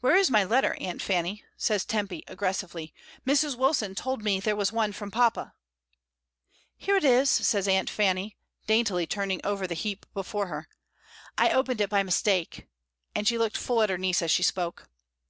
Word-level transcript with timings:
"Where 0.00 0.16
is 0.16 0.30
my 0.30 0.44
letter, 0.44 0.78
Aunt 0.80 1.02
Fanny?" 1.02 1.44
says 1.58 1.84
Tempy, 1.84 2.24
aggressively. 2.26 2.94
"Mrs. 3.26 3.54
Wilson 3.54 3.94
told 3.94 4.22
me 4.24 4.40
there 4.40 4.56
was 4.56 4.72
one 4.72 4.92
from 4.92 5.10
papa." 5.10 5.52
"Here 6.78 6.96
it 6.96 7.04
is," 7.04 7.28
says 7.28 7.68
Aunt 7.68 7.90
Fanny, 7.90 8.38
daintily 8.66 9.06
turning 9.06 9.40
EMPry 9.40 9.42
HOUSES. 9.42 9.42
21 9.42 9.52
over 9.56 9.66
the 9.66 9.74
heap 9.74 10.06
before 10.14 10.46
her, 10.46 10.68
"I 11.36 11.50
opened 11.50 11.82
it 11.82 11.90
by 11.90 12.02
mistake," 12.02 12.66
and 13.14 13.28
she 13.28 13.36
looked 13.36 13.58
full 13.58 13.82
at 13.82 13.90
her 13.90 13.98
niece 13.98 14.22
as 14.22 14.30
she 14.30 14.42
spoke. 14.42 14.88